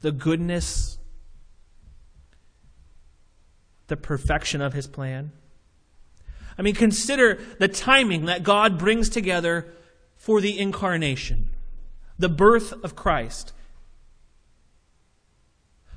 [0.00, 0.98] the goodness,
[3.86, 5.30] the perfection of his plan.
[6.58, 9.72] I mean, consider the timing that God brings together
[10.16, 11.48] for the incarnation,
[12.18, 13.52] the birth of Christ.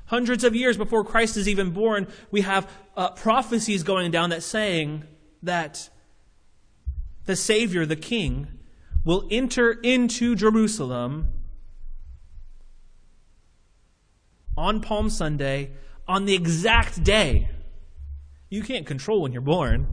[0.06, 4.44] Hundreds of years before Christ is even born, we have uh, prophecies going down that
[4.44, 5.04] saying
[5.42, 5.90] that
[7.26, 8.48] the Savior, the King,
[9.06, 11.32] will enter into Jerusalem
[14.58, 15.72] on Palm Sunday
[16.08, 17.50] on the exact day.
[18.50, 19.88] You can't control when you're born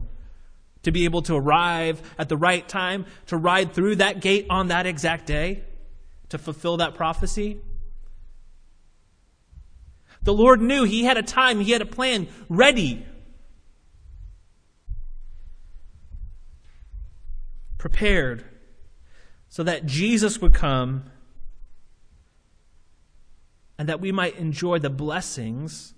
[0.83, 4.69] to be able to arrive at the right time, to ride through that gate on
[4.69, 5.63] that exact day,
[6.31, 7.61] to fulfill that prophecy.
[10.23, 13.05] The Lord knew He had a time, He had a plan ready,
[17.79, 18.45] prepared,
[19.53, 21.11] so that Jesus would come
[23.77, 25.93] and that we might enjoy the blessings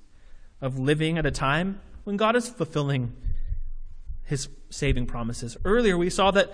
[0.60, 3.14] of living at a time when God is fulfilling
[4.24, 5.56] his saving promises.
[5.64, 6.52] Earlier, we saw that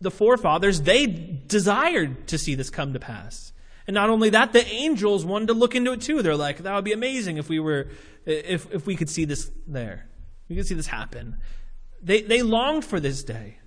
[0.00, 3.52] the forefathers, they desired to see this come to pass.
[3.86, 6.22] And not only that, the angels wanted to look into it too.
[6.22, 7.88] They're like, that would be amazing if we were,
[8.24, 10.08] if, if we could see this there.
[10.48, 11.36] We could see this happen.
[12.02, 13.58] They, they longed for this day.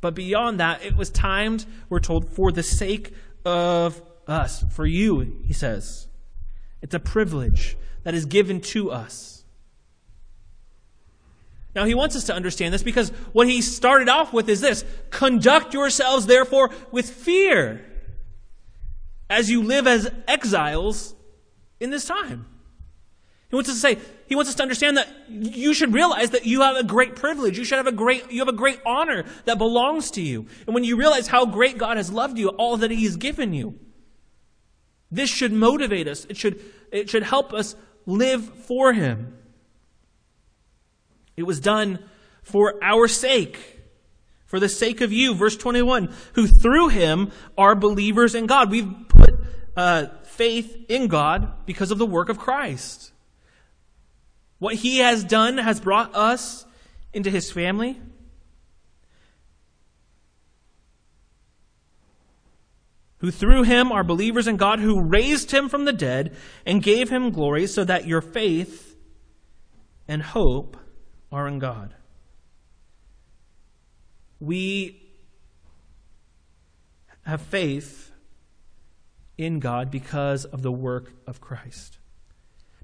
[0.00, 3.12] But beyond that, it was timed, we're told, for the sake
[3.44, 6.08] of us, for you, he says.
[6.82, 9.44] It's a privilege that is given to us.
[11.74, 14.84] Now, he wants us to understand this because what he started off with is this
[15.10, 17.84] conduct yourselves, therefore, with fear
[19.28, 21.14] as you live as exiles
[21.78, 22.46] in this time.
[23.50, 23.98] He wants us to say,
[24.28, 27.58] he wants us to understand that you should realize that you have a great privilege.
[27.58, 30.46] You should have a great, you have a great honor that belongs to you.
[30.66, 33.78] And when you realize how great God has loved you, all that he's given you,
[35.10, 36.24] this should motivate us.
[36.26, 37.74] It should, it should help us
[38.06, 39.36] live for Him.
[41.36, 41.98] It was done
[42.42, 43.80] for our sake,
[44.46, 45.34] for the sake of you.
[45.34, 48.70] Verse 21 who through Him are believers in God.
[48.70, 49.34] We've put
[49.76, 53.12] uh, faith in God because of the work of Christ.
[54.60, 56.64] What He has done has brought us
[57.12, 58.00] into His family.
[63.20, 66.34] who through him are believers in God, who raised him from the dead
[66.64, 68.96] and gave him glory, so that your faith
[70.08, 70.76] and hope
[71.30, 71.94] are in God.
[74.40, 75.02] We
[77.26, 78.10] have faith
[79.36, 81.99] in God because of the work of Christ.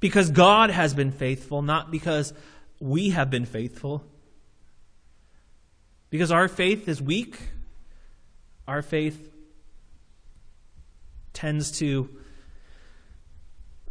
[0.00, 2.32] Because God has been faithful, not because
[2.80, 4.04] we have been faithful.
[6.10, 7.38] Because our faith is weak,
[8.68, 9.32] our faith
[11.32, 12.08] tends to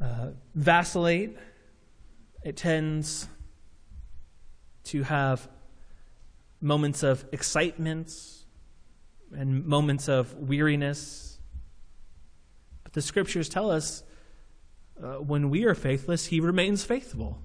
[0.01, 1.37] uh, vacillate.
[2.43, 3.27] It tends
[4.85, 5.47] to have
[6.61, 8.11] moments of excitement
[9.35, 11.39] and moments of weariness.
[12.83, 14.03] But the scriptures tell us
[15.01, 17.41] uh, when we are faithless, he remains faithful.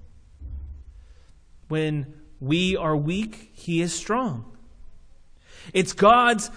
[1.67, 4.45] When we are weak, he is strong.
[5.73, 6.49] It's God's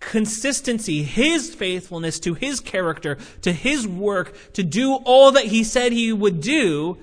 [0.00, 5.92] consistency, his faithfulness to his character, to his work, to do all that he said
[5.92, 6.98] he would do,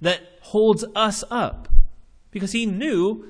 [0.00, 1.68] that holds us up.
[2.30, 3.24] Because he knew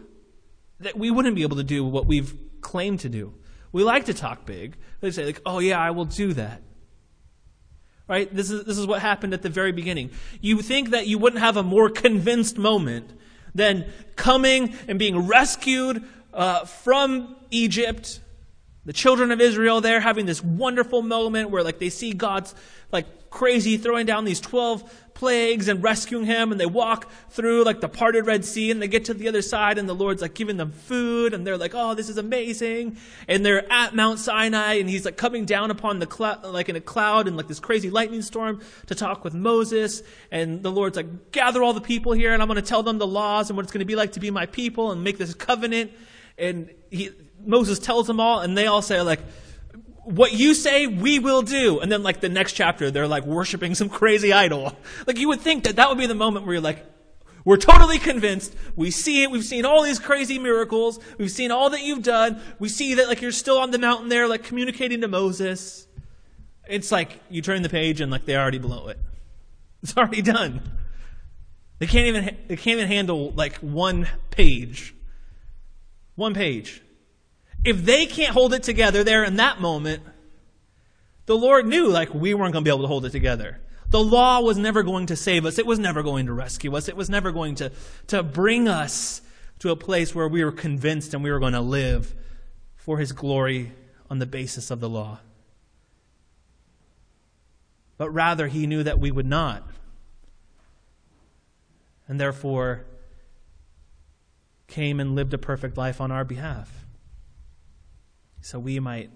[0.80, 3.34] that we wouldn't be able to do what we've claimed to do.
[3.70, 4.76] We like to talk big.
[5.00, 6.62] They say, like, oh yeah, I will do that.
[8.06, 8.34] Right?
[8.34, 10.10] This is, this is what happened at the very beginning.
[10.40, 13.10] You think that you wouldn't have a more convinced moment
[13.54, 18.20] than coming and being rescued uh, from Egypt
[18.84, 22.54] the children of Israel there having this wonderful moment where like they see God's
[22.92, 27.80] like crazy throwing down these 12 plagues and rescuing him and they walk through like
[27.80, 30.34] the parted Red Sea and they get to the other side and the Lord's like
[30.34, 32.96] giving them food and they're like, oh, this is amazing.
[33.26, 36.76] And they're at Mount Sinai and he's like coming down upon the cloud, like in
[36.76, 40.04] a cloud and like this crazy lightning storm to talk with Moses.
[40.30, 42.98] And the Lord's like, gather all the people here and I'm going to tell them
[42.98, 45.18] the laws and what it's going to be like to be my people and make
[45.18, 45.90] this covenant.
[46.38, 47.10] And he,
[47.44, 49.20] Moses tells them all, and they all say, like,
[50.04, 51.80] what you say, we will do.
[51.80, 54.76] And then, like, the next chapter, they're like worshiping some crazy idol.
[55.06, 56.84] Like, you would think that that would be the moment where you're like,
[57.44, 58.54] we're totally convinced.
[58.74, 59.30] We see it.
[59.30, 60.98] We've seen all these crazy miracles.
[61.18, 62.40] We've seen all that you've done.
[62.58, 65.86] We see that, like, you're still on the mountain there, like, communicating to Moses.
[66.66, 68.98] It's like you turn the page and, like, they already blow it.
[69.82, 70.62] It's already done.
[71.78, 74.94] They can't even, they can't even handle, like, one page.
[76.14, 76.80] One page
[77.64, 80.02] if they can't hold it together there in that moment,
[81.26, 83.60] the Lord knew like we weren't going to be able to hold it together.
[83.88, 85.58] The law was never going to save us.
[85.58, 86.88] It was never going to rescue us.
[86.88, 87.72] It was never going to,
[88.08, 89.22] to bring us
[89.60, 92.14] to a place where we were convinced and we were going to live
[92.76, 93.72] for his glory
[94.10, 95.20] on the basis of the law.
[97.96, 99.66] But rather, he knew that we would not.
[102.08, 102.84] And therefore,
[104.66, 106.83] came and lived a perfect life on our behalf
[108.44, 109.08] so we might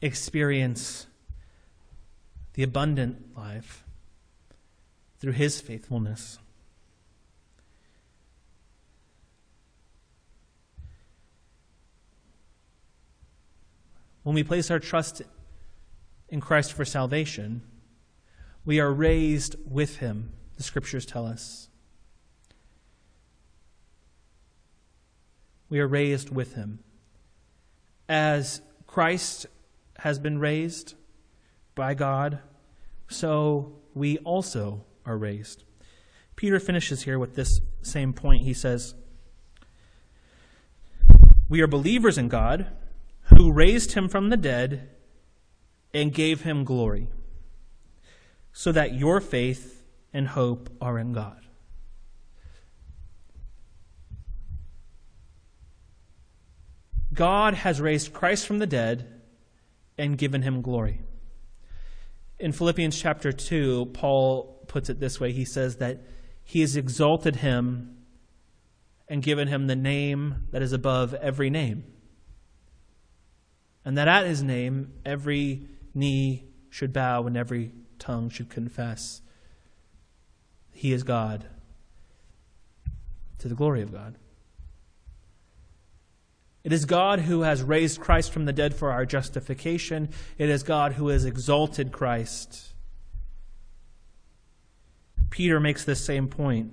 [0.00, 1.08] experience
[2.54, 3.82] the abundant life
[5.18, 6.38] through his faithfulness.
[14.22, 15.22] When we place our trust
[16.28, 17.62] in Christ for salvation,
[18.64, 21.68] we are raised with him, the scriptures tell us.
[25.68, 26.84] We are raised with him
[28.08, 29.46] as Christ
[29.98, 30.94] has been raised
[31.74, 32.40] by God,
[33.08, 35.64] so we also are raised.
[36.34, 38.42] Peter finishes here with this same point.
[38.42, 38.94] He says,
[41.48, 42.66] We are believers in God
[43.34, 44.90] who raised him from the dead
[45.94, 47.08] and gave him glory,
[48.52, 49.82] so that your faith
[50.12, 51.45] and hope are in God.
[57.16, 59.20] God has raised Christ from the dead
[59.98, 61.00] and given him glory.
[62.38, 66.04] In Philippians chapter 2, Paul puts it this way He says that
[66.44, 67.96] he has exalted him
[69.08, 71.84] and given him the name that is above every name.
[73.84, 79.22] And that at his name, every knee should bow and every tongue should confess
[80.72, 81.46] he is God
[83.38, 84.16] to the glory of God.
[86.66, 90.08] It is God who has raised Christ from the dead for our justification.
[90.36, 92.72] It is God who has exalted Christ.
[95.30, 96.72] Peter makes this same point.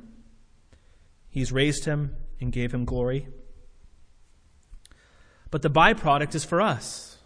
[1.30, 3.28] He's raised him and gave him glory.
[5.52, 7.20] But the byproduct is for us.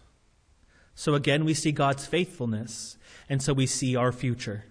[0.94, 2.98] So again, we see God's faithfulness,
[3.30, 4.66] and so we see our future.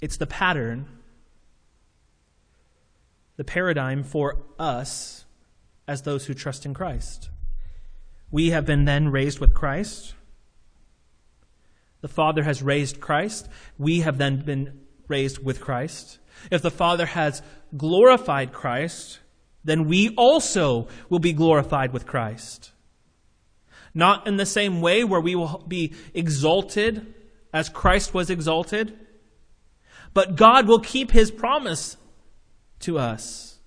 [0.00, 0.88] It's the pattern
[3.40, 5.24] the paradigm for us
[5.88, 7.30] as those who trust in Christ.
[8.30, 10.12] We have been then raised with Christ.
[12.02, 13.48] The Father has raised Christ.
[13.78, 16.18] We have then been raised with Christ.
[16.50, 17.40] If the Father has
[17.74, 19.20] glorified Christ,
[19.64, 22.72] then we also will be glorified with Christ.
[23.94, 27.14] Not in the same way where we will be exalted
[27.54, 28.98] as Christ was exalted,
[30.12, 31.96] but God will keep his promise
[32.80, 33.58] to us.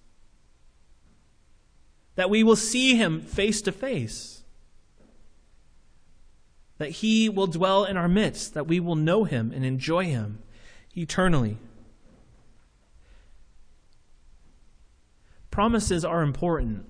[2.15, 4.43] That we will see him face to face.
[6.77, 8.53] That he will dwell in our midst.
[8.53, 10.39] That we will know him and enjoy him
[10.95, 11.57] eternally.
[15.49, 16.85] Promises are important.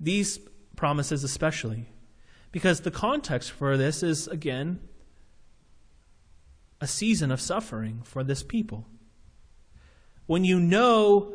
[0.00, 0.38] These
[0.76, 1.86] promises, especially,
[2.52, 4.80] because the context for this is, again,
[6.80, 8.86] a season of suffering for this people
[10.26, 11.32] when you know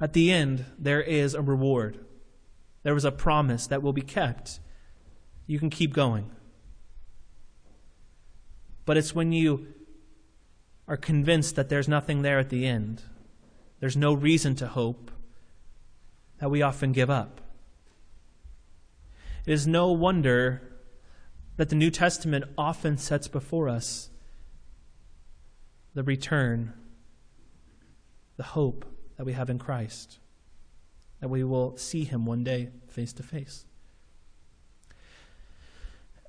[0.00, 1.98] at the end there is a reward,
[2.82, 4.60] there is a promise that will be kept,
[5.46, 6.30] you can keep going.
[8.84, 9.68] But it's when you
[10.88, 13.02] are convinced that there's nothing there at the end,
[13.78, 15.10] there's no reason to hope,
[16.38, 17.40] that we often give up.
[19.46, 20.62] It is no wonder
[21.56, 24.08] that the New Testament often sets before us
[25.94, 26.72] the return
[28.40, 28.86] the hope
[29.18, 30.18] that we have in Christ,
[31.20, 33.66] that we will see him one day face to face.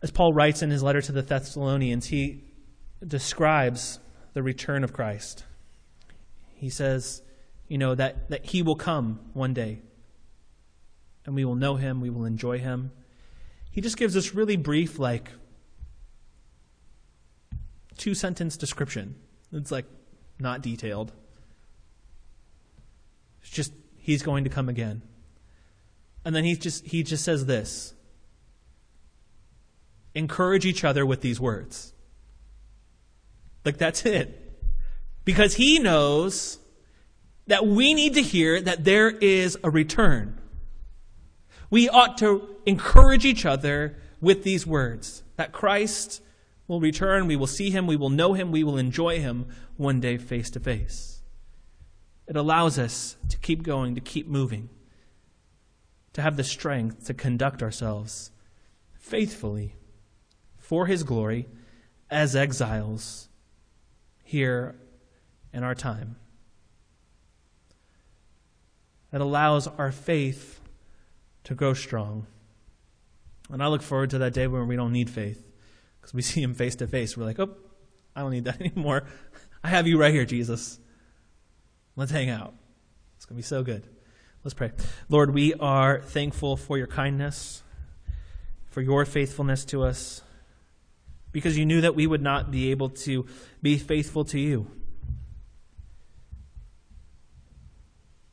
[0.02, 2.44] As Paul writes in his letter to the Thessalonians, he
[3.08, 4.02] describes
[4.34, 5.46] the return of Christ.
[6.54, 7.22] He says,
[7.70, 9.80] you know, that, that he will come one day
[11.26, 12.92] and we will know him, we will enjoy him.
[13.72, 15.30] He just gives this really brief, like,
[17.96, 19.16] two sentence description.
[19.54, 19.86] It's like
[20.40, 21.14] not detailed.
[23.42, 25.02] It's just he's going to come again.
[26.24, 27.94] And then he just he just says this.
[30.14, 31.94] Encourage each other with these words.
[33.66, 34.38] Like that's it.
[35.24, 36.60] Because he knows
[37.48, 40.40] that we need to hear that there is a return.
[41.70, 46.22] We ought to encourage each other with these words that Christ
[46.68, 50.00] will return, we will see him, we will know him, we will enjoy him one
[50.00, 51.11] day face to face.
[52.32, 54.70] It allows us to keep going, to keep moving,
[56.14, 58.32] to have the strength to conduct ourselves
[58.94, 59.76] faithfully
[60.58, 61.50] for his glory
[62.10, 63.28] as exiles
[64.24, 64.78] here
[65.52, 66.16] in our time.
[69.12, 70.62] It allows our faith
[71.44, 72.28] to grow strong.
[73.50, 75.46] And I look forward to that day when we don't need faith
[76.00, 77.18] because we see him face to face.
[77.18, 77.58] We're like, oh,
[78.16, 79.04] I don't need that anymore.
[79.62, 80.80] I have you right here, Jesus.
[82.02, 82.56] Let's hang out.
[83.16, 83.86] It's going to be so good.
[84.44, 84.72] Let's pray.
[85.08, 87.62] Lord, we are thankful for your kindness,
[88.72, 90.24] for your faithfulness to us,
[91.32, 93.28] because you knew that we would not be able to
[93.62, 94.66] be faithful to you.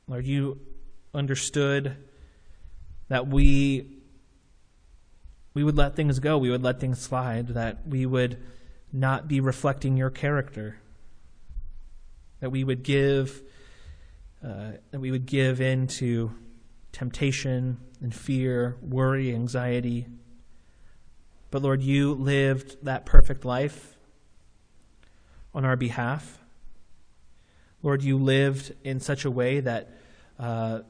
[0.06, 0.60] Lord, you
[1.12, 1.94] understood
[3.08, 3.98] that we
[5.52, 8.42] we would let things go, we would let things slide, that we would
[8.94, 10.78] not be reflecting your character,
[12.40, 13.42] that we would give,
[14.44, 16.32] uh, that we would give in to
[16.92, 20.06] temptation and fear, worry, anxiety.
[21.50, 23.96] But Lord, you lived that perfect life
[25.54, 26.38] on our behalf.
[27.82, 29.90] Lord, you lived in such a way that
[30.38, 30.80] uh,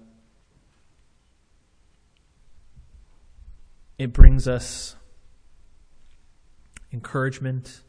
[3.98, 4.94] It brings us
[6.92, 7.82] encouragement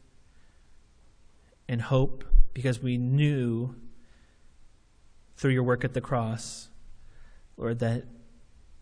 [1.68, 3.76] and hope because we knew
[5.40, 6.68] through your work at the cross,
[7.56, 8.04] Lord, that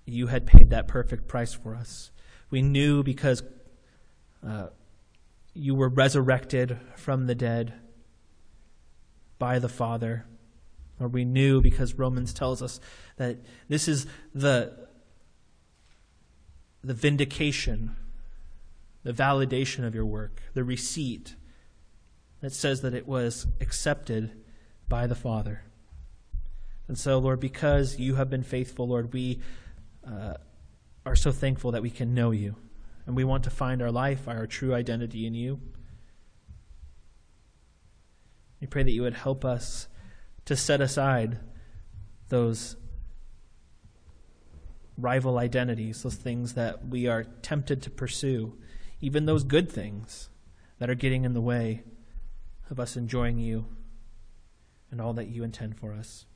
[0.07, 2.11] you had paid that perfect price for us.
[2.51, 3.45] We knew because
[4.45, 4.67] uh,
[5.55, 7.75] you were resurrected from the dead
[9.39, 10.27] by the Father.
[10.99, 12.81] Or we knew because Romans tells us
[13.19, 13.39] that
[13.69, 14.89] this is the
[16.83, 17.95] the vindication,
[19.05, 21.37] the validation of your work, the receipt
[22.41, 24.33] that says that it was accepted
[24.89, 25.63] by the Father.
[26.89, 29.41] And so, Lord, because you have been faithful, Lord, we
[30.07, 30.35] uh,
[31.05, 32.57] are so thankful that we can know you.
[33.07, 35.61] And we want to find our life, our true identity in you.
[38.61, 39.89] We pray that you would help us
[40.47, 41.39] to set aside
[42.29, 42.77] those
[44.97, 48.59] rival identities, those things that we are tempted to pursue,
[49.01, 50.29] even those good things
[50.79, 51.85] that are getting in the way
[52.71, 53.67] of us enjoying you
[54.91, 56.27] and all that you intend for us.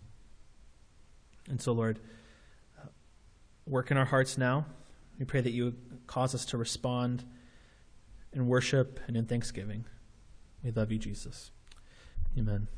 [1.49, 1.99] And so, Lord,
[3.67, 4.67] work in our hearts now.
[5.19, 5.75] We pray that you
[6.07, 7.25] cause us to respond
[8.33, 9.85] in worship and in thanksgiving.
[10.65, 11.51] We love you, Jesus.
[12.39, 12.69] Amen.